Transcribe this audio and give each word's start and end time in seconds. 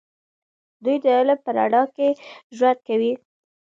دوی 0.83 0.97
د 1.03 1.05
علم 1.17 1.39
په 1.45 1.51
رڼا 1.57 1.83
کې 1.95 2.07
ژوند 2.57 2.79
کوي. 2.87 3.13